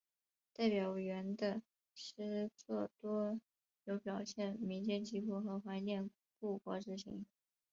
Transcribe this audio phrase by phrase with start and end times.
[0.55, 1.61] 戴表元的
[1.93, 3.39] 诗作多
[3.83, 7.23] 有表现民间疾苦和怀念故国之情。